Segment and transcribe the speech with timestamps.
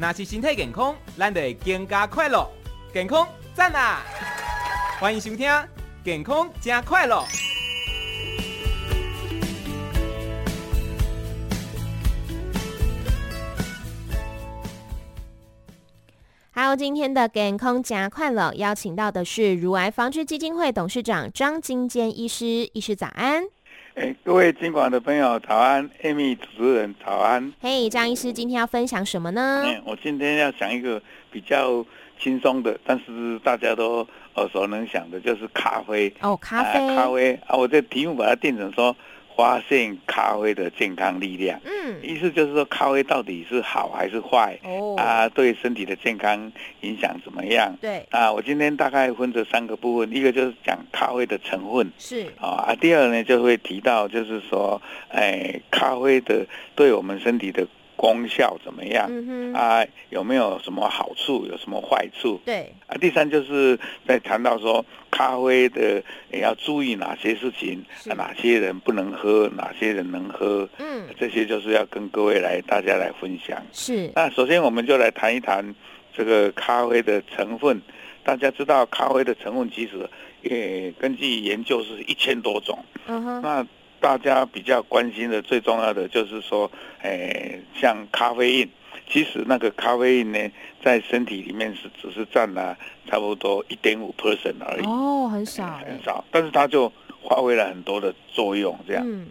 [0.00, 2.50] 那是身体健康，咱就会更加快乐。
[2.90, 4.00] 健康赞啊！
[4.98, 5.46] 欢迎收听
[6.02, 7.16] 《健康加快乐》。
[16.50, 23.44] 还有今天的《健康加快乐》，邀请到的是乳癌防治基金会董事长张金坚医师，医师早安。
[23.94, 27.52] 哎，各位金广的朋友，早安，Amy 主持人早安。
[27.60, 29.62] 嘿，张医师，今天要分享什么呢？
[29.66, 31.84] 嗯，我今天要讲一个比较
[32.18, 34.06] 轻松的，但是大家都
[34.36, 36.12] 耳熟能详的，就是咖啡。
[36.20, 37.56] 哦，咖啡，啊、咖啡啊！
[37.56, 38.94] 我这题目把它定成说。
[39.40, 44.58] 发现咖啡的健康力量，嗯，意思就是说咖啡到底是好还是坏？
[44.62, 47.74] 哦，啊，对身体的健康影响怎么样？
[47.80, 57.66] 对，啊，我今天大概分这三个部分，一个就是讲咖啡的成分，是啊，第二呢就会提到就是说，哎，咖啡的对我们身体的。
[58.00, 59.06] 功效怎么样？
[59.10, 61.44] 嗯、啊，有没有什么好处？
[61.44, 62.40] 有什么坏处？
[62.46, 66.02] 对啊，第三就是在谈到说咖啡的
[66.32, 70.66] 也要注意哪些事情，啊，哪些人不能喝，哪些人能喝。
[70.78, 73.62] 嗯，这些就是要跟各位来大家来分享。
[73.70, 74.10] 是。
[74.14, 75.74] 那首先我们就来谈一谈
[76.16, 77.82] 这个咖啡的成分。
[78.24, 80.08] 大家知道咖啡的成分其实
[80.40, 82.78] 也根据研究是一千多种。
[83.06, 83.42] 嗯哼。
[83.42, 83.66] 那
[84.00, 86.70] 大家比较关心的最重要的就是说，
[87.02, 88.70] 诶，像咖啡因，
[89.08, 90.38] 其实那个咖啡因呢，
[90.82, 94.86] 在身体里面是只是占了差不多一点五 percent 而已。
[94.86, 96.24] 哦，很少，很少。
[96.30, 96.90] 但是它就
[97.28, 99.04] 发挥了很多的作用，这样。
[99.06, 99.28] 嗯。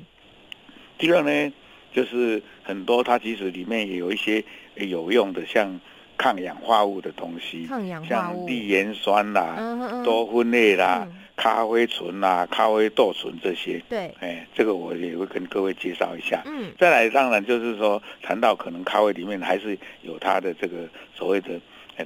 [0.98, 1.54] 第二呢，
[1.92, 4.44] 就是很多它其实里面也有一些
[4.76, 5.80] 有用的，像
[6.18, 11.08] 抗氧化物的东西，抗氧化物，像地盐酸啦、嗯、多酚类啦。
[11.10, 16.44] 嗯咖啡醇啊，咖啡豆醇这些，对，哎，这个我也会跟各位介绍一下。
[16.46, 21.58] 嗯，再来，当然就是说，谈到可能咖啡里面还是有它的这个所谓的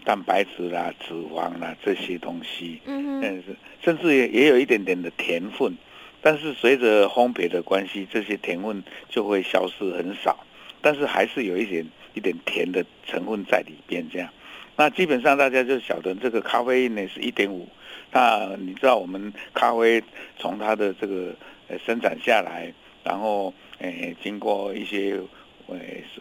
[0.05, 2.79] 蛋白质啦、脂肪啦这些东西。
[2.85, 3.43] 嗯哼，但是
[3.83, 5.75] 甚至也也有一点点的甜分，
[6.22, 10.45] 但是随着烘焙的关系，这些甜分就会消失很少，
[10.79, 11.83] 但是还是有一点
[12.13, 14.07] 一点甜的成分在里边。
[14.13, 14.29] 这样，
[14.77, 17.67] 那基本上大家就晓得这个咖啡因呢是一点五。
[18.13, 20.01] 那你知道我们咖啡
[20.38, 21.35] 从它的这个
[21.68, 22.72] 呃生产下来，
[23.03, 25.19] 然后诶经过一些
[25.68, 25.75] 呃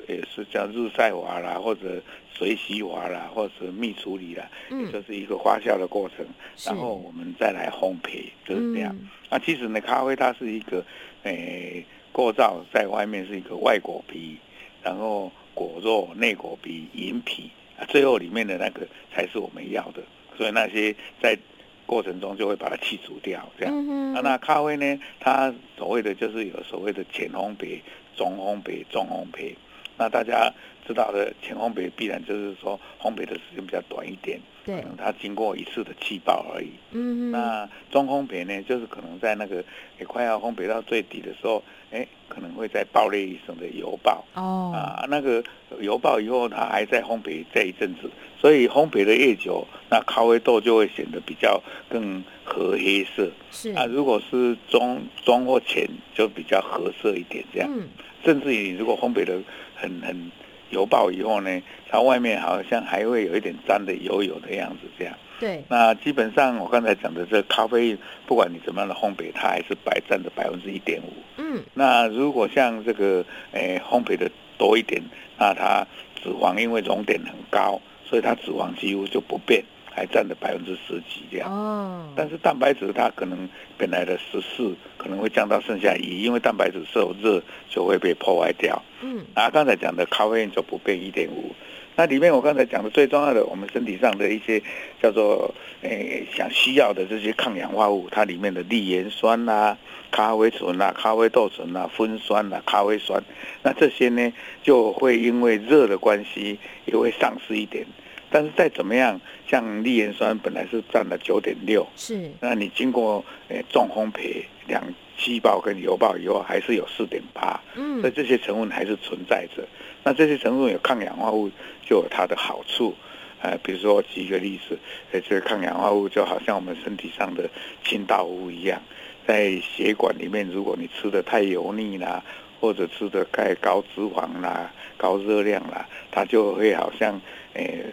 [0.08, 2.02] 也是叫日晒法啦，或者
[2.32, 6.24] 水洗法啦，或者蜜处理啦，也就是一个发酵的过程，
[6.64, 8.96] 然后我们再来烘焙，就是这样。
[9.28, 10.84] 那其实呢，咖啡它是一个
[11.24, 14.38] 诶构造在外面是一个外果皮，
[14.82, 17.50] 然后果肉内果皮银皮，
[17.88, 20.02] 最后里面的那个才是我们要的。
[20.38, 21.38] 所以那些在
[21.86, 23.74] 过程中就会把它去除掉，这样。
[23.74, 25.00] 嗯、哼啊，那咖啡呢？
[25.20, 27.80] 它所谓的就是有所谓的浅烘焙、
[28.16, 29.54] 中烘焙、重烘焙。
[29.98, 30.52] 那大家
[30.86, 36.70] 知道的浅烘焙必然就是说烘焙的时间比较短一点，对，可能它经过一次的气爆而已。
[36.90, 37.30] 嗯哼。
[37.30, 39.64] 那中烘焙呢，就是可能在那个
[39.98, 44.24] 也快要烘焙到最底的时候，哎，可能会再爆裂一声的油爆。
[44.34, 44.72] 哦。
[44.74, 45.42] 啊，那个
[45.80, 48.10] 油爆以后，它还在烘焙这一阵子。
[48.40, 53.30] 所以烘焙的越久，那咖啡豆就会显得比较更褐黑色。
[53.52, 57.70] 是啊，如果是中中或浅，就比较褐色一点这样。
[57.72, 57.86] 嗯。
[58.24, 59.40] 甚至于如果烘焙的
[59.74, 60.30] 很很
[60.72, 65.14] 油爆以后呢，它外面好像还会有一点沾的油油的样子这样。
[65.38, 65.62] 对。
[65.68, 67.96] 那基本上我刚才讲的这咖啡，
[68.26, 71.12] 不管你怎么样的烘焙，它还是白占的百分之一点五。
[71.36, 71.62] 嗯。
[71.74, 74.28] 那如果像这个诶烘焙的
[74.58, 75.00] 多一点，
[75.38, 75.86] 那它
[76.22, 77.80] 脂肪因为熔点很高。
[78.04, 79.64] 所以它脂肪几乎就不变，
[79.94, 81.50] 还占了百分之十几这样。
[81.50, 82.12] 哦。
[82.16, 88.82] 但是蛋白质它可能本来的十四可能会降到剩下一，因为蛋白质受热就会被破坏掉。
[89.02, 89.24] 嗯。
[89.34, 91.54] 啊，刚才讲的咖啡因就不变一点五。
[91.94, 94.62] 那里面我刚才讲的最重要的，我们身体上的一些
[95.02, 99.76] 叫做诶想需要的这些抗氧化物，它里面的粒盐酸啊、
[100.10, 103.22] 咖啡醇啊、咖啡豆醇啊、酚酸啊、咖啡酸，
[103.62, 104.32] 那这些呢
[104.62, 107.86] 就会因为热的关系也会丧失一点。
[108.32, 114.82] 但是再怎么样，像利盐酸本来是占了九点六，是，那你经过诶重烘焙两
[115.18, 119.62] 气爆跟油爆以后，还是有四点八，嗯，所以这些成分还是存在着。
[120.02, 121.50] 那这些成分有抗氧化物，
[121.84, 122.94] 就有它的好处，
[123.42, 124.78] 呃，比如说我举一个例子，
[125.12, 127.48] 呃，这个抗氧化物就好像我们身体上的
[127.84, 128.82] 清道夫一样，
[129.26, 132.24] 在血管里面，如果你吃的太油腻啦，
[132.62, 137.20] 或者吃的太高脂肪啦、高热量啦，它就会好像
[137.52, 137.84] 诶。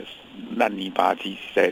[0.56, 1.70] 烂泥巴积在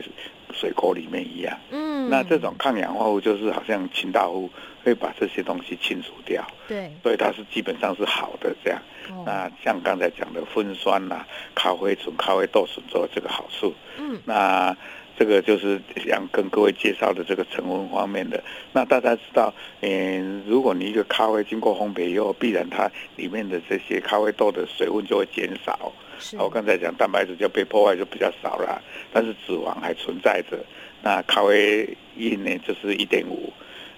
[0.52, 4.50] 水沟里面一样，嗯，嗯，那这种抗氧化物就是好像清道夫
[4.84, 8.78] 会把这些东西清除掉，对，所以它是基本上是好的这样。
[9.08, 14.76] 哦、那像刚才讲的酚酸呐、啊、咖啡醇、咖啡豆醇做这个好处，嗯，那。
[15.18, 18.42] 这个就是想跟各位介绍的这个成分方面的。
[18.72, 25.92] 那大家知道，嗯，如果你一个咖啡经过烘焙以后，必然它里面的这些咖啡豆的水分就会减少。
[26.38, 28.82] 我刚才讲蛋白质就被破坏就比较少了，
[29.12, 30.58] 但是脂肪还存在着。
[31.02, 33.52] 那咖啡因呢，就是一点五。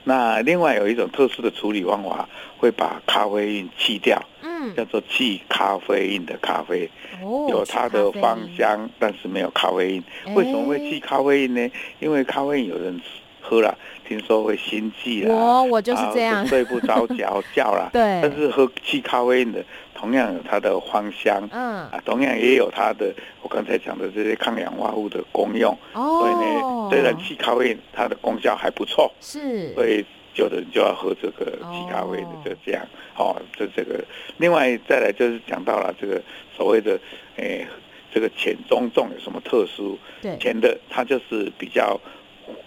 [0.04, 4.22] 那另外有一种特殊的处理方法，会把咖啡因去掉，
[4.60, 6.88] 嗯，叫做去咖啡因的咖啡，
[7.22, 10.34] 哦，有它的芳香，但是没有咖啡因。
[10.34, 11.70] 为什么会去咖啡因呢？
[11.98, 13.00] 因为咖啡因有人
[13.40, 13.76] 喝了，
[14.06, 19.64] 听说会心悸啦，我我就是这样，睡不着觉觉啦， 对，但是喝去咖啡因的。
[19.92, 21.80] 同样有它的芳香，嗯。
[21.90, 30.02] 啊，同样也有它的我刚才讲的这些抗氧化物的功用，哦，所以呢，虽然去咖啡因它的功效还不错，是，所以
[30.40, 32.82] 有的人就要喝这个其他味的，就这样，
[33.16, 34.02] 哦，这这个，
[34.38, 36.20] 另外再来就是讲到了这个
[36.56, 36.98] 所谓的，
[37.36, 37.68] 诶、欸，
[38.12, 39.98] 这个浅中重有什么特殊？
[40.22, 42.00] 对，浅的它就是比较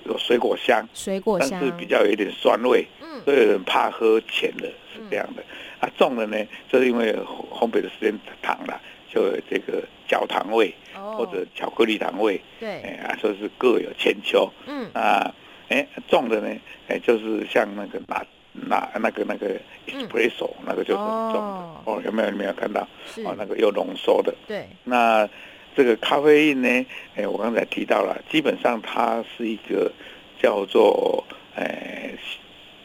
[0.06, 5.42] 有水果香，水果香，但是比较有一点酸味，嗯，所以有人怕喝浅的，是这样的。
[5.42, 5.46] 嗯
[5.84, 6.38] 它重的呢，
[6.72, 7.14] 就是因为
[7.52, 8.81] 烘焙的时间长了，
[9.14, 11.18] 就有这个焦糖味，oh.
[11.18, 12.40] 或者巧克力糖味。
[12.58, 14.50] 对，哎啊，说是各有千秋。
[14.66, 15.30] 嗯啊，
[15.74, 16.56] 哎，重的呢，
[16.88, 21.81] 哎，就是像那个拿拿那个那个 espresso，嗯、那个就是很重的。
[21.86, 21.98] Oh.
[21.98, 22.81] 哦，有没有有没有看到？
[23.25, 24.34] 哦，那个又浓缩的。
[24.48, 24.68] 对。
[24.84, 25.28] 那
[25.75, 26.86] 这个咖啡因呢？
[27.16, 29.92] 哎，我刚才提到了，基本上它是一个
[30.40, 31.25] 叫做
[31.56, 32.12] 哎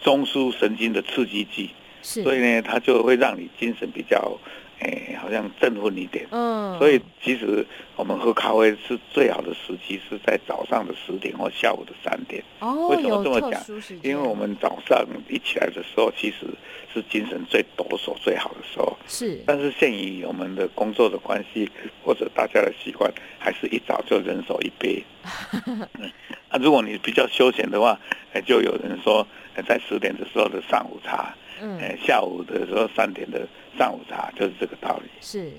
[0.01, 1.71] 中枢神经的刺激剂。
[2.01, 4.39] 所以呢，它就会让你精神比较，
[4.81, 6.27] 哎，好像振奋一点。
[6.31, 6.79] 嗯。
[6.79, 7.67] 所以其实
[7.97, 12.43] 我们喝咖啡是最好的时机是在早上的十点或下午的三点。
[12.61, 12.89] 哦。
[12.89, 13.61] 为什么这么讲？
[14.03, 16.47] 因为我们早上一起来的时候，其实
[16.95, 18.97] 是精神最抖擞、最好的时候。
[19.07, 19.43] 是。
[19.47, 21.69] 但是限于我们的工作的关系，
[22.05, 25.03] 或者大家的习惯，还是一早就人手一杯。
[25.67, 26.11] 嗯。
[26.51, 27.99] 那如果你比较休闲的话，
[28.33, 29.27] 哎，就有人说，
[29.67, 31.35] 在十点的时候的上午茶。
[31.61, 33.47] 嗯，下午的时候三点的
[33.79, 35.09] 上午茶就是这个道理。
[35.21, 35.53] 是。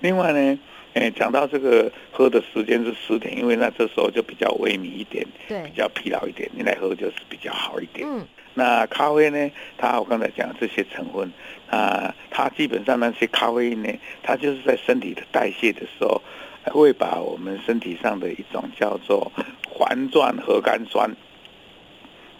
[0.00, 0.58] 另外呢，
[0.94, 8.06] 哎，讲到这个喝的时间是十点，因为那这时候就比较萎靡一点，对，比较疲劳一点，你来喝就是比较好一点。
[8.06, 8.26] 嗯。
[8.54, 9.50] 那咖啡呢？
[9.78, 11.32] 它我刚才讲的这些成分
[11.70, 13.88] 啊，它基本上那些咖啡因呢，
[14.22, 16.20] 它就是在身体的代谢的时候，
[16.64, 19.32] 会把我们身体上的一种叫做
[19.70, 21.10] 环状核苷酸，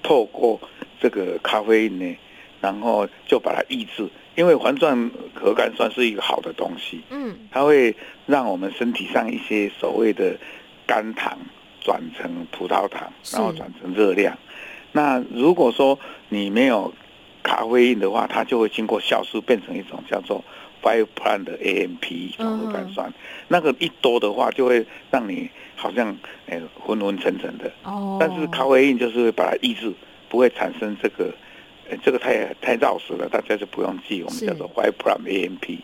[0.03, 0.61] 透过
[1.01, 2.17] 这个咖啡因呢。
[2.63, 7.95] 然后就把它抑制，因为环状核苷酸是一个好的东西，嗯，它会
[8.25, 10.39] 让我们身体上一些所谓的
[10.87, 11.37] 肝糖
[11.81, 14.39] 转成葡萄糖，然后转成热量。
[14.93, 15.99] 那如果说
[16.29, 16.95] 你没有
[17.43, 20.45] 咖啡因的话，它就会经过酵素变成一种叫做
[20.81, 23.13] five plant 的 AMP 核苷酸，
[23.49, 26.17] 那个一多的话就会让你好像
[26.47, 27.73] 诶昏昏沉沉的。
[27.83, 29.93] 哦，但是咖啡因就是会把它抑制，
[30.29, 31.35] 不会产生这个。
[32.03, 34.23] 这个太太绕舌了，大家就不用记。
[34.23, 35.79] 我们叫做 five prime AMP，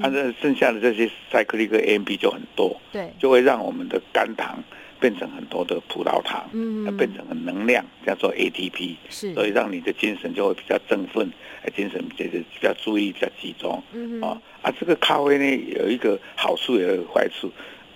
[0.00, 4.62] 反正剩下的这些 cyclic AMP 就很多，对，就会让我们的肝糖
[4.98, 11.30] 变成很多的葡萄糖，嗯，变成了能量，叫做 ATP，是，所以让你的精神就会比较振奋，
[11.76, 17.50] 精神就是比较注意、比较集中，嗯啊，啊，这个咖啡呢有一个好处，也有坏处，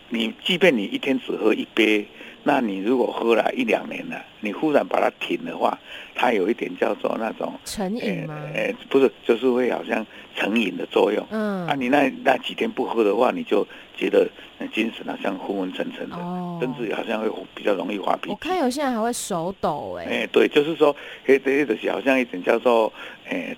[0.08, 2.06] 你即便你一天只喝一杯。
[2.46, 5.76] 那你如果喝了一两年了，你忽然把它停的话，
[6.14, 8.40] 它有一点叫做那种成瘾吗？
[8.54, 11.26] 呃、不是，就是会好像成瘾的作用。
[11.30, 14.28] 嗯，啊，你那那几天不喝的话，你就觉得
[14.72, 18.30] 精神好像昏昏沉沉的，哦、甚至好像会比较容易发脾气。
[18.30, 20.94] 我看有些人还会手抖、欸，哎，哎，对，就是说，
[21.26, 22.92] 哎，这个是好像一种叫做，
[23.28, 23.56] 哎、欸，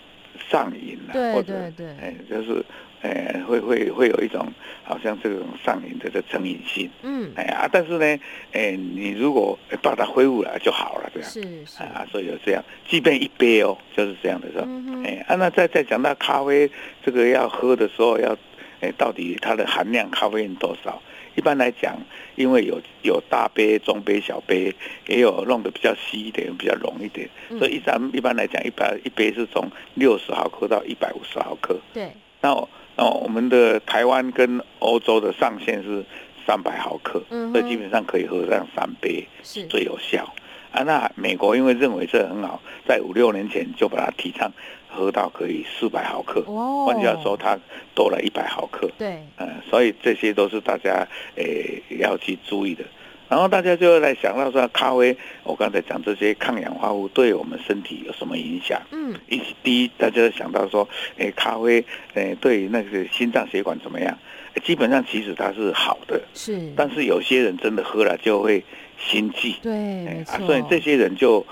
[0.50, 2.64] 上瘾了，对或者对对，哎、欸，就是。
[3.00, 4.44] 哎、欸，会会会有一种
[4.82, 8.04] 好像这种上瘾的这成瘾性，嗯，哎呀，但是呢，
[8.50, 14.66] 哎、欸，你如果把它恢复了就好了，这样是是啊，所以有这样，即便一杯哦，就是这样的时候？
[15.04, 16.68] 哎、那再再讲到咖啡
[17.04, 18.32] 这个要喝的时候要，
[18.80, 21.00] 哎、欸，到底它的含量咖啡因多少？
[21.38, 21.96] 一般来讲，
[22.34, 24.74] 因为有有大杯、中杯、小杯，
[25.06, 32.68] 也有弄得比较稀一点，比较浓一点，嗯、所以一般一般来讲，一般一杯是从六十毫克到一百五十毫克，对，那我。
[33.00, 36.04] 哦，我们的台湾跟欧洲的上限是
[36.44, 40.34] 三百毫克，所以基本上可以喝上三杯，是最有效。
[40.72, 44.50] 啊，那美国因为认为这很好，在五六年前就把它提倡
[44.88, 47.58] 喝到可以四百毫克，哦，换句话说，它
[47.94, 48.90] 多了一百毫克。
[48.98, 52.84] 对，嗯，所以这些都是大家诶、欸、要去注意的。
[53.28, 55.14] 然后大家就会来想到说，咖啡，
[55.44, 58.80] 我刚才讲这些抗氧化物对我们身体有什么影响？
[58.90, 64.18] 嗯，一第一，大家想到说，哎，咖啡，哎，对那个心脏血管怎么样？
[64.64, 66.72] 基本上其实它是好的，是。
[66.74, 68.64] 但是有些人真的喝了就会
[68.98, 70.06] 心悸，对。
[70.24, 71.46] 啊，所以这些人就，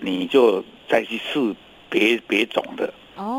[0.00, 1.54] 你就再去试
[1.92, 2.92] 别别种的。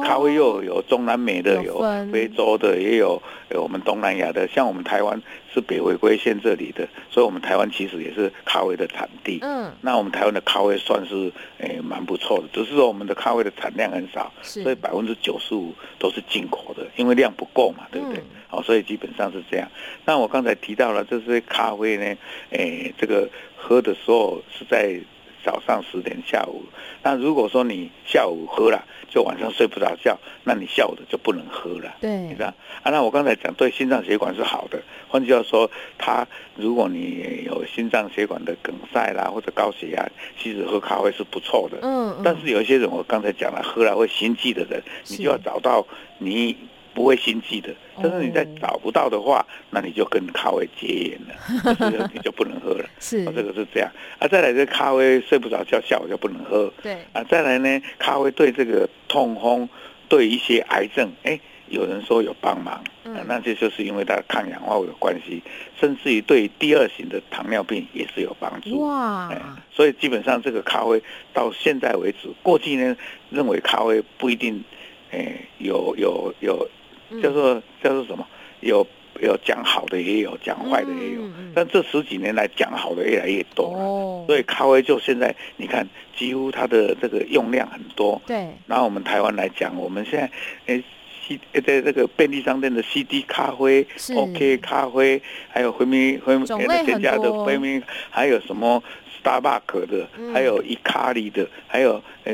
[0.05, 1.81] 咖啡又有中南美的，有
[2.11, 4.47] 非洲的，也有有我们东南亚的。
[4.47, 5.19] 像我们台湾
[5.51, 9.39] 是北回归线这里的，所以我们台湾其实也是咖啡的产地。
[9.41, 18.23] 嗯，那我们台湾的咖啡算是诶蛮不错的，只是说我们的咖啡的产量很少，所以百分之九十五都是进口的，因为量不够嘛，对不对？
[18.47, 19.67] 好，所以基本上是这样。
[20.05, 22.15] 那我刚才提到了，这些咖啡呢，
[22.51, 25.01] 诶，这个喝的时候是在。
[25.43, 26.63] 早上十点，下午。
[27.01, 31.93] 那如果说你下午喝了，就晚上睡不着觉，那你下午的就不能喝了。
[32.01, 32.91] 对，你知道啊？
[32.91, 34.81] 那我刚才讲对心脏血管是好的。
[35.07, 40.07] 换句话说，它如果你有心脏血管的梗塞啦，或者高血压，
[40.41, 41.77] 其实喝咖啡是不错的。
[41.81, 42.21] 嗯。
[42.23, 45.85] 但是有一些人，我刚才讲了，喝了会心悸的人，你就要找到
[46.17, 46.55] 你。
[46.93, 52.85] 不会心悸的，但是你再找不到的话，哦、那你就跟咖啡结缘了， 就是你就不能喝了。
[52.99, 53.91] 是，这个是这样。
[54.19, 56.71] 啊，再来这咖啡睡不着觉，下午就不能喝。
[56.81, 56.97] 对。
[57.11, 59.67] 啊，再来呢，咖啡对这个痛风，
[60.07, 65.41] 对一些癌症，哎，有人说有帮忙，嗯、啊，那这就是因为它抗氧化物有关系，
[65.79, 68.79] 甚至于对第二型的糖尿病也是有帮助。
[68.81, 69.33] 哇。
[69.71, 71.01] 所以基本上这个咖啡
[71.33, 72.95] 到现在为止，过去呢
[73.31, 74.63] 认为咖啡不一定，
[75.11, 76.69] 哎，有有有。
[77.15, 78.25] 有叫做叫做什么？
[78.61, 78.87] 有
[79.21, 81.21] 有讲好的，也有讲坏的，也有。
[81.53, 88.21] 但这十几年来讲好的越来越多了，所以咖啡就现在你看，几乎它的这个用量很多。
[88.25, 88.47] 对。
[88.67, 90.31] 拿我们台湾来讲，我们现在
[90.67, 90.83] 诶
[91.27, 98.81] ，C 在这个便利商店的 CD 咖啡、OK 咖啡，还有回民回民全家的回民，还有什么
[99.21, 102.33] Starbucks 的，还有伊卡里的，还有呃。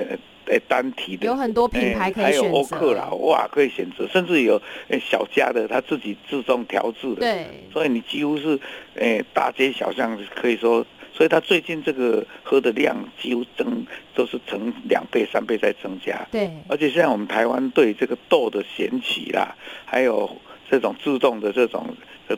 [0.50, 4.60] 哎，单体的有很多品牌可以选择，还有欧克啦哇，可以选择，甚至有
[5.00, 8.60] 小家的，他自己自动调制的，对，所以你几乎是
[8.96, 20.36] 诶大街小巷可以说，所以他最近这个喝的量几乎增都是成两倍三倍在增加，对，而且现在我们台湾对这个豆的选取啦，还有
[20.70, 21.86] 这种自动的这种。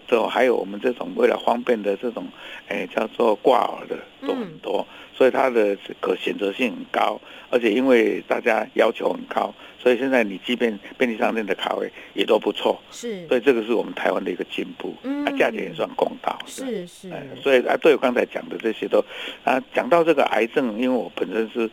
[0.07, 2.25] 这还有我们这种为了方便的这种，
[2.67, 7.19] 哎，叫做挂耳的都很多，嗯、所以它的可选择性很高，
[7.49, 12.79] 而且因为大家要求很高，所以现在你即便便利商店的卡位也都不错。
[12.91, 16.37] 是，所以这个是我们台湾的一个进步，嗯，啊，价钱也算公道。
[16.45, 19.03] 是是，是，所以啊，对我刚才讲的这些都
[19.43, 21.69] 啊，讲到这个癌症，因为我本身是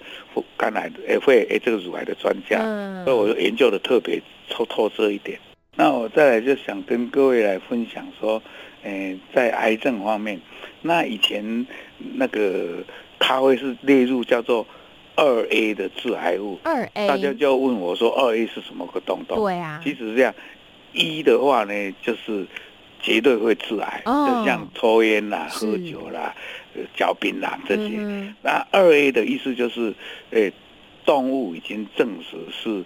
[0.57, 5.39] 肝癌的，也会哎这个乳癌的专家，嗯，所以我就研究的特别透透彻一点。
[5.79, 8.43] 那我再来就想跟各位来分享说，
[8.83, 10.41] 诶，在癌症方面，
[10.83, 11.65] 那以前
[12.15, 12.83] 那个
[13.17, 14.67] 咖啡是列入叫做
[15.15, 19.39] 二 A 的致癌物，二 A，大家就问我说二 A 是什么个东东？
[19.39, 20.35] 对啊，其实是这样，
[20.93, 22.45] 一的话呢就是
[23.01, 26.35] 绝对会致癌，哦、就像抽烟啦、喝酒啦、
[26.97, 27.99] 嚼槟榔这些。
[27.99, 29.95] 嗯、那二 A 的意思就是，
[30.31, 30.53] 诶，
[31.05, 32.85] 动物已经证实是。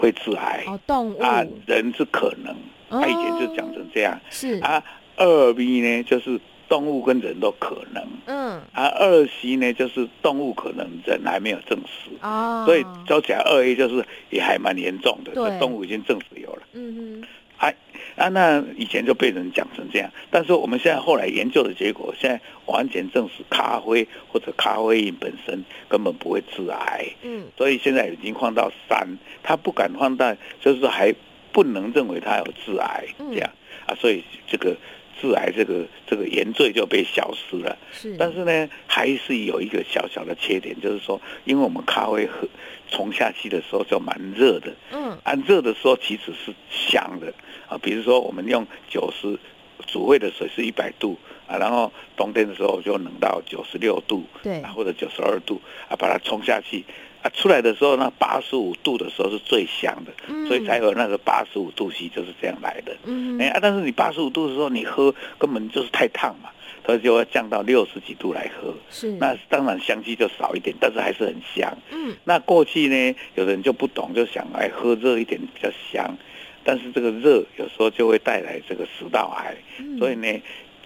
[0.00, 0.64] 会致癌。
[0.66, 1.18] 哦，动物。
[1.22, 2.56] 啊，人是可能，
[2.88, 4.58] 他以前就讲成这样，是。
[4.60, 4.82] 啊。
[5.16, 17.24] 二 B 呢，就是动物跟人都可能，嗯，啊，二 C 呢，就是动物可能，人还没有证实，哦，所以说起来二 A 就是也还蛮严重的，对，动物已经证实有了，嗯嗯。
[17.58, 17.74] 哎，
[18.20, 27.06] 啊，那以前就被人讲成这样，但是我们现在后来研究的结果，现在完全证实咖啡或者咖啡因本身根本不会致癌。
[27.22, 29.08] 嗯，所以现在已经放到三，
[29.42, 31.14] 他不敢放到，就是还
[31.52, 33.50] 不能认为它有致癌这样
[33.86, 34.76] 啊，所以这个
[35.20, 37.76] 致癌这个这个原罪就被消失了。
[37.92, 42.48] 是，但是呢，还是有一个小小的缺点，就是说，因为我们咖啡喝
[42.90, 47.32] 冲下去的时候就蛮热的，嗯，按热的时候其实是香的。
[47.68, 49.38] 啊，比如说我们用九十
[49.86, 51.16] 煮沸的水是一百度
[51.46, 56.84] 啊，然后冬天的时候就冷到九十六度，对，或者九十二度啊，把它冲下去
[57.22, 62.96] 啊，出来的时候那八十五度的时候是最香的，嗯、所以才有那个八十五度 C 就是这样来的。
[63.04, 66.50] 嗯，哎啊，但是你八十五度的时候你喝根本就是太烫嘛，
[66.86, 68.74] 所以就要降到六十几度来喝。
[68.90, 71.76] 是，那当然香气就少一点，但是还是很香。
[71.90, 76.16] 嗯，那过去呢，有人就不懂，就想哎喝热一点比较香。
[76.62, 79.56] 但是这个热有时候就会带来这个食道癌，
[79.98, 80.28] 所以呢，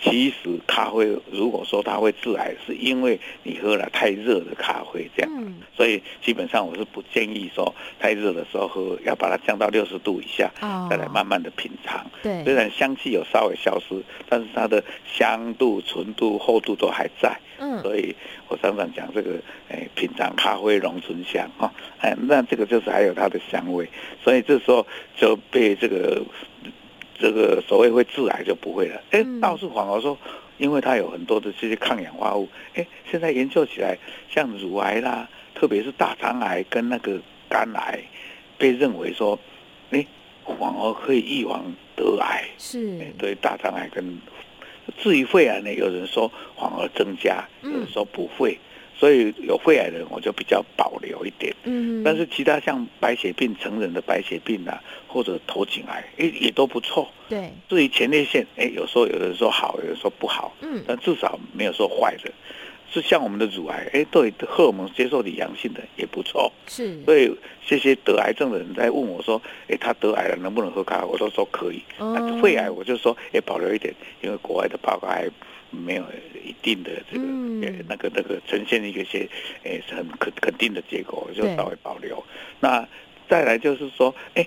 [0.03, 5.33] 其实咖啡如果说它会致癌，是因为你喝了太热的咖啡这样。
[5.35, 12.05] 嗯、所以基本上我是不建议说太热的时候喝，要把它降到六十度以下，哦、再来慢慢的品尝。
[12.23, 13.95] 对，虽然香气有稍微消失，
[14.29, 17.35] 但是它的香度、纯度、厚度都还在。
[17.59, 18.15] 嗯，所以
[18.49, 19.39] 我常常讲这个，
[19.71, 23.89] 哎，品尝咖啡浓醇香哈，哎，那这个就是还有它的香味，
[24.23, 24.87] 所以这时候
[25.17, 26.23] 就被这个。
[27.19, 29.01] 这个所谓会致癌就不会了。
[29.11, 30.19] 哎，倒是反而说，
[30.59, 32.49] 因为它有很多的这些抗氧化物。
[32.75, 33.97] 哎，现在研究起来，
[34.29, 38.01] 像乳癌啦，特别是大肠癌跟那个肝癌，
[38.59, 39.39] 被认为说，
[39.91, 40.07] 哎，
[40.45, 41.65] 反而可以预防
[41.97, 42.45] 得癌。
[42.59, 42.99] 是。
[43.19, 44.19] 对大肠癌跟，
[44.99, 48.53] 至于肺癌呢，有人说反而增加，有人说不会。
[48.53, 51.55] 嗯所以有肺癌的人，我就比较保留一点。
[51.65, 57.11] 嗯，但是其他像白血病、成人的白血病啊，或者头颈癌，哎，也都不错。
[57.29, 57.51] 对。
[57.69, 60.55] 至于前列腺，哎，有时候有人说好，有人说不好。
[60.61, 60.83] 嗯。
[60.87, 62.31] 但至少没有说坏的。
[62.95, 66.51] 是像我们的乳癌，哎，对荷尔蒙接受的阳性的也不错。
[66.67, 67.03] 是。
[67.05, 67.31] 所以
[67.67, 71.07] 这些得癌症的人在问我说，哎，他得癌了能不能喝咖啡？
[71.07, 71.83] 我都说可以。
[71.99, 72.15] 哦。
[72.17, 75.29] 那肺癌我就说，哎，保留一点，因为国外的报告还。
[75.77, 76.05] 没有
[76.45, 77.25] 一定的这个，
[77.67, 79.29] 呃，那个那个呈现一个些，
[79.65, 82.23] 诶，是很肯肯定的结果，就稍微保留。
[82.61, 82.87] 那
[83.29, 84.47] 再来就是说，哎，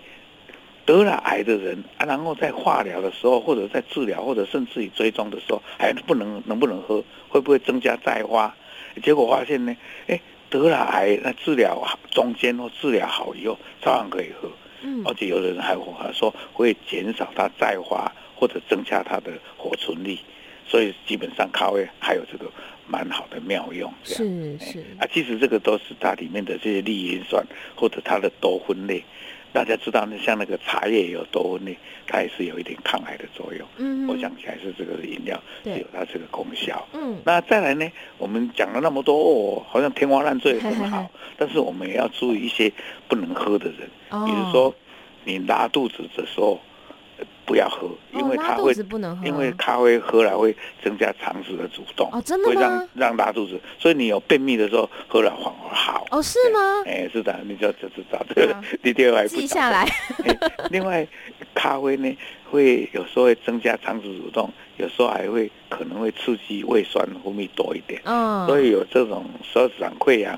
[0.87, 7.03] 得了癌的人啊，然后在化疗的时候，或者在治疗，或者甚至于追踪的时候，还不能能不能喝？
[7.27, 8.55] 会不会增加再发？
[9.03, 9.75] 结果发现呢，
[10.07, 14.49] 哎，得了癌，那治疗中间或治疗好以后，照样可以喝。
[14.81, 20.17] 嗯，而且有的人还还说会减少它再发，或者增加它的活存率。
[20.69, 22.51] 所以基本上咖啡还有这个
[22.87, 29.01] 蛮好的妙用，这样是是啊，其实这个都是它里面的这些利盐酸或者它的多酚类，
[29.57, 33.67] 大家知道那像那个茶叶有多酚类，它也是有一点抗癌的作用。
[33.77, 36.87] 嗯，我想起来是这个饮料是有它这个功效。
[36.93, 42.71] 嗯，那再来呢，我们讲了那么多哦，好像天花乱坠很好，嘿 嘿但是我们也要注意一些
[43.07, 44.75] 不能喝的人，哦、比如说
[45.23, 46.59] 你拉肚子的时候。
[47.47, 48.75] 不要喝，因为它会，
[49.23, 52.49] 因为咖啡喝了会增加肠子的蠕动，哦，真的？
[52.49, 56.05] 会让让拉肚子，所以你有便秘的时候喝了反而好。
[56.11, 56.59] 哦，是吗？
[56.85, 59.87] 哎，是的，你就就知道这个，你第二还记下来。
[60.69, 61.07] 另外，
[61.55, 62.17] 咖啡呢
[62.51, 68.01] 会有时候会增加肠子蠕动，有时候还会可能会刺激胃酸分泌多一点。
[68.03, 70.37] 嗯，所以有这种十二指肠溃疡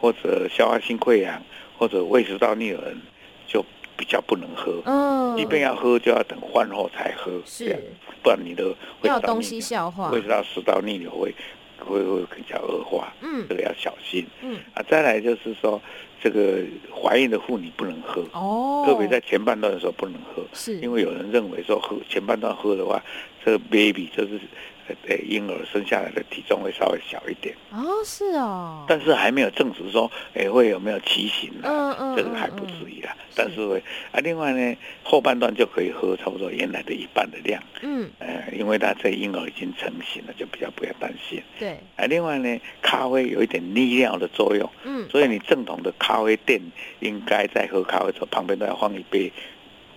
[0.00, 1.40] 或者消化性溃疡
[1.78, 3.00] 或者胃食道逆流人
[3.46, 3.64] 就。
[3.98, 7.76] 比较不能喝，嗯，一边要喝就要等饭后才喝，是，
[8.22, 11.34] 不然你的会有东西消化，会到食道逆流会
[11.80, 14.56] 会会比较恶化，嗯，这个要小心，嗯。
[14.72, 15.82] 啊，再来就是说，
[16.22, 16.60] 这个
[16.94, 20.76] 怀孕的妇女不能喝，哦，特别在前半段的时候不能喝，是。
[20.78, 23.02] 因为有人认为说喝前半段喝的话，
[23.44, 24.40] 这个 baby 就是。
[25.02, 31.62] 对，婴儿生下来的体重会稍微小一点哦，是哦，但是还没有证实说，哎，会有没有畸形呢？
[31.64, 33.14] 嗯嗯，这个还不至于啊。
[33.34, 37.62] 但是会啊，另外呢，后半段就可以喝差不多原来的一半的量。
[37.82, 41.40] 嗯，呃，因为他这婴儿已经成型了，就比较不要担心。
[41.58, 44.68] 对，啊，另外呢，咖啡有一点利尿的作用。
[44.82, 46.60] 嗯，所以你正统的咖啡店
[46.98, 49.32] 应该在喝咖啡的时候旁边都要放一杯。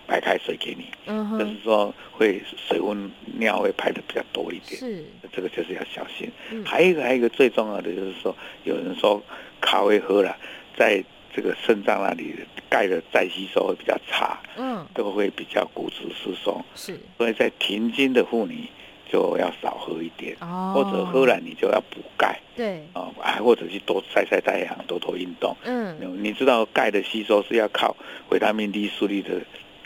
[0.06, 6.30] 白开水给你，嗯，就是说会水温尿会排的比较多一点，是，这个就是要小心。
[6.50, 9.22] 嗯、还有一个，还有一个最重要的就是说，有人说
[9.60, 10.36] 咖啡喝了，
[10.76, 11.02] 在
[11.34, 12.34] 这个肾脏那里
[12.68, 18.68] 钙的再吸收会比较差，嗯，都会比较骨质疏松，是，所以在停经的妇女
[19.10, 27.96] 就要少喝一点，哦，或者喝了你就要补钙，对，啊，还或者去多晒晒太阳，多多运动，嗯，你知道钙的吸收是要靠
[28.30, 29.40] 维他命 D 树立的。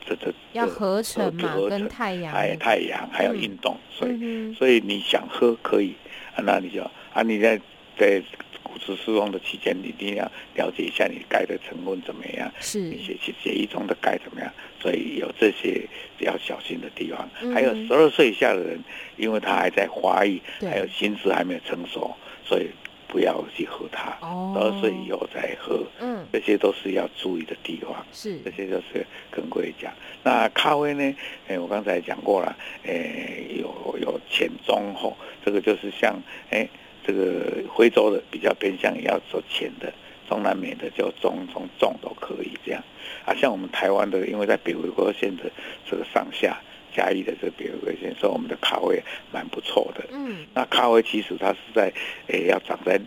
[0.06, 5.94] 这这要合成嘛，合成跟太阳，还有太阳，还有运动，嗯、所以、嗯、所以你想喝可以，
[6.34, 7.60] 啊，那你就啊，你在
[7.98, 8.22] 在
[8.62, 15.86] 骨质疏松的期间，你一定要了解一下你钙的成分怎么样，是你血血血液中的钙怎么样，所以有这些
[16.18, 17.28] 要小心的地方。
[17.42, 18.78] 嗯、还有十二岁以下的人，
[19.16, 22.14] 因为他还在发育，还有心智还没有成熟，
[22.44, 22.68] 所以。
[23.08, 28.04] 不要去喝它，十二岁以后再喝，嗯，这些都是要注意的地方。
[28.12, 29.92] 是，这些就是跟各位讲。
[30.22, 31.16] 那咖啡呢？
[31.48, 36.14] 哎，我刚才讲过了，哎，有有浅中厚，这个就是像
[36.50, 36.68] 哎，
[37.06, 39.92] 这个非洲的比较偏向要做浅的，
[40.28, 42.82] 中南美的就中中重都可以这样。
[43.24, 45.44] 啊，像我们台湾的，因为在北回归线的
[45.88, 46.58] 这个上下。
[46.96, 50.04] 嘉义的这边有个线，说我们的咖啡蛮不错的。
[50.12, 51.92] 嗯，那咖啡其实它是在，
[52.28, 52.98] 诶、欸，要长在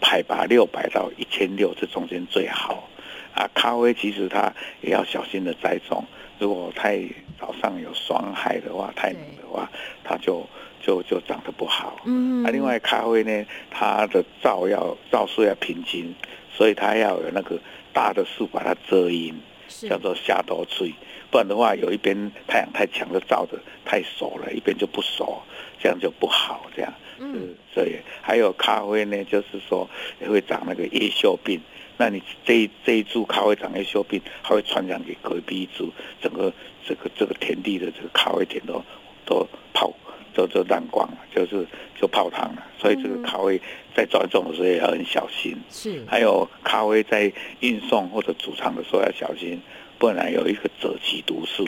[0.00, 2.88] 海拔六百到一千六这中间最好。
[3.34, 6.04] 啊，咖啡其实它也要小心的栽种，
[6.38, 7.00] 如果太
[7.40, 9.68] 早上有霜害的话，太冷的话，
[10.04, 10.46] 它就
[10.80, 12.00] 就就长得不好。
[12.04, 16.14] 嗯，啊，另外咖啡呢，它的照要照数要平均，
[16.52, 17.58] 所以它要有那个
[17.92, 19.34] 大的树把它遮阴，
[19.66, 20.94] 叫做下多翠，
[21.34, 25.42] 不然的话有一边太阳太强就照着太熟了，一边就不熟，
[25.80, 26.70] 这样就不好。
[26.76, 31.60] 这样，嗯，所以还有咖啡呢，就是说也会长那个叶锈病。
[31.96, 35.90] 那你这一这一株咖啡长叶锈病，它会传染给隔壁一株，
[36.22, 36.52] 整个
[36.86, 38.80] 这个这个田地的这个咖啡田都
[39.26, 39.92] 都泡，
[40.34, 41.66] 都都烂光了，就是
[42.00, 42.64] 就泡汤了。
[42.78, 43.60] 所以这个咖啡
[43.92, 45.56] 在栽种的时候也要很小心。
[45.68, 46.00] 是。
[46.06, 49.60] 还有咖啡在运送或者储藏的时候要小心，
[50.04, 51.66] 不然有一个赭曲毒素。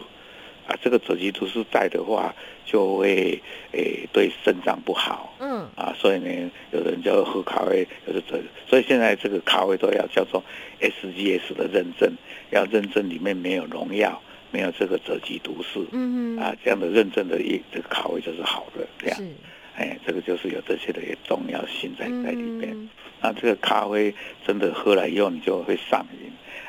[0.68, 2.34] 啊，这个赭曲毒素在的话，
[2.66, 3.40] 就会
[3.72, 5.34] 诶、欸、对肾脏不好。
[5.40, 5.66] 嗯。
[5.74, 10.44] 啊，所以呢，有人就喝咖啡，有的这，所以现在这个咖啡都要叫做
[10.82, 12.12] SGS 的认证，
[12.50, 14.20] 要认证里面没有农药，
[14.50, 15.86] 没有这个折戟毒素。
[15.92, 16.38] 嗯嗯。
[16.38, 19.16] 啊，这样的认证的一这个咖啡就是好的，这样。
[19.16, 19.24] 是。
[19.76, 22.72] 哎，这个就是有这些的重要性在在里面。
[22.74, 22.90] 嗯。
[23.22, 24.12] 那这个咖啡
[24.46, 26.25] 真的喝了以后，你就会上瘾。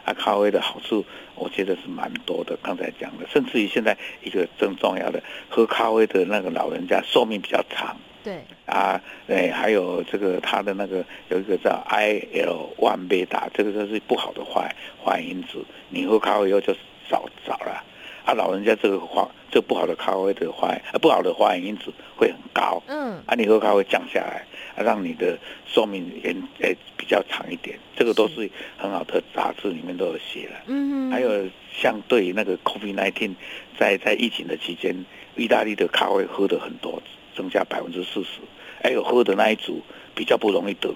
[0.08, 1.04] 啊，咖啡的好处，
[1.36, 2.58] 我觉得是蛮多的。
[2.64, 7.98] 刚才讲的，甚至于现在一个更重要的，喝咖啡的那个老人家寿命比较长。
[8.24, 8.40] 对。
[8.66, 15.66] 啊，对，还有这个他的那个有一个叫 IL one beta，这个就是不好的坏坏因子。
[15.90, 16.74] 你喝咖啡以后就
[17.10, 17.84] 少少了。
[18.28, 22.84] 啊，老人家这个坏，这个不好的咖啡的坏，啊，不好的坏因子会很高。
[22.88, 23.24] 嗯。
[23.26, 24.46] 啊，你喝咖啡降下来。
[24.80, 25.36] 让你的
[25.66, 30.56] 寿命延诶比较长一点，这个都是很好的杂志里面都有写了。
[30.68, 33.34] 嗯，还有像对于那个 COVID-19，
[33.80, 34.96] 在在疫情的期间，
[35.36, 37.02] 意大利的咖啡喝的很多，
[37.36, 38.42] 增加百分之四十。
[38.84, 39.82] 还有喝的那一组
[40.14, 40.94] 比较不容易得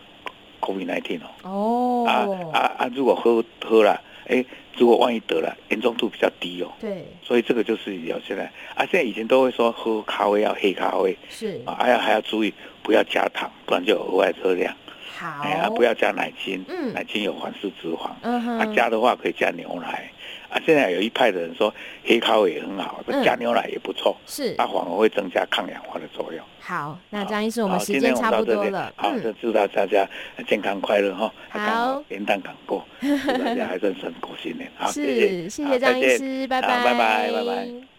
[0.60, 1.50] COVID-19 哦。
[1.50, 2.06] 哦。
[2.06, 2.13] 啊
[2.54, 2.91] 啊啊！
[2.94, 4.00] 如果喝喝了，
[4.32, 4.46] 哎。
[4.78, 6.72] 如果万一得了，严重度比较低哦。
[6.80, 14.74] 对，所以这个就是有现在啊，现在以前都会说喝咖啡要黑咖啡，是啊，还要还要注意不要加糖，不然就有额外热量。
[15.17, 18.12] 好，哎呀，不要加奶精，嗯，奶精有反式脂肪。
[18.26, 20.10] 啊，加的话可以加牛奶。
[20.52, 24.16] 啊， 现在有一派的人说黑咖啡也很好，加牛奶也不错。
[24.28, 26.44] 是，它反而会增加抗氧化的作用。
[26.60, 28.94] 好，那张医师，我们时间差不多了。
[28.96, 29.88] 好，就祝大家
[30.48, 31.34] 健康快乐哈。
[31.50, 34.70] 好，元旦刚过， 祝大家还算是过新年。
[34.76, 37.90] 好，谢谢，谢谢张医师，拜拜，拜拜，拜拜。